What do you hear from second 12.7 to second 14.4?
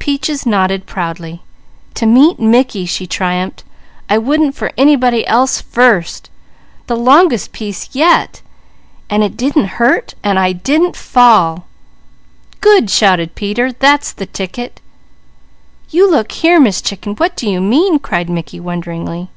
shouted Peter. "That's the